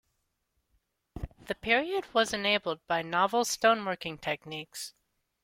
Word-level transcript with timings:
The 1.45 1.53
period 1.53 2.11
was 2.11 2.33
enabled 2.33 2.79
by 2.87 3.03
novel 3.03 3.45
stone 3.45 3.85
working 3.85 4.17
techniques. 4.17 4.95